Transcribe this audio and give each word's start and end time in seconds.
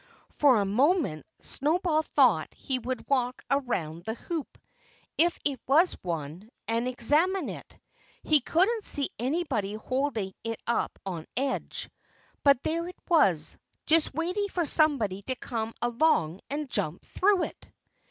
For 0.31 0.57
a 0.59 0.65
moment 0.65 1.27
Snowball 1.41 2.01
thought 2.01 2.51
he 2.55 2.79
would 2.79 3.07
walk 3.07 3.43
around 3.51 4.03
the 4.03 4.15
hoop 4.15 4.57
if 5.15 5.37
it 5.45 5.61
was 5.67 5.95
one 6.01 6.49
and 6.67 6.87
examine 6.87 7.49
it. 7.49 7.77
He 8.23 8.41
couldn't 8.41 8.83
see 8.83 9.11
anybody 9.19 9.75
holding 9.75 10.33
it 10.43 10.59
up 10.65 10.97
on 11.05 11.27
edge. 11.37 11.87
But 12.43 12.63
there 12.63 12.87
it 12.87 12.97
was, 13.09 13.59
just 13.85 14.11
waiting 14.15 14.47
for 14.47 14.65
somebody 14.65 15.21
to 15.27 15.35
come 15.35 15.71
along 15.83 16.39
and 16.49 16.67
jump 16.67 17.05
through 17.05 17.43
it! 17.43 17.71